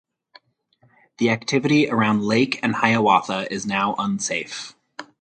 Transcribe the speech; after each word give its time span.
The 1.19 1.29
activity 1.29 1.87
around 1.87 2.23
Lake 2.23 2.59
and 2.63 2.73
Hiawatha 2.73 3.53
is 3.53 3.67
now 3.67 3.93
unsafe. 3.99 4.73